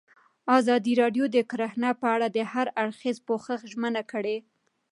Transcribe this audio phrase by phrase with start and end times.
[0.59, 4.37] ازادي راډیو د کرهنه په اړه د هر اړخیز پوښښ ژمنه کړې.